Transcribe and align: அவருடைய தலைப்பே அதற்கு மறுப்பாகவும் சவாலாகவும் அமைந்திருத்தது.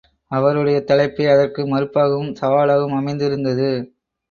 அவருடைய 0.31 0.77
தலைப்பே 0.81 1.27
அதற்கு 1.33 1.61
மறுப்பாகவும் 1.67 2.33
சவாலாகவும் 2.41 2.97
அமைந்திருத்தது. 2.97 3.71